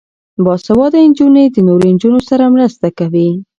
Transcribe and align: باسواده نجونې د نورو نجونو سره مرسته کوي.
باسواده 0.43 0.99
نجونې 1.09 1.43
د 1.51 1.57
نورو 1.67 1.85
نجونو 1.93 2.19
سره 2.29 2.43
مرسته 2.55 2.87
کوي. 2.97 3.29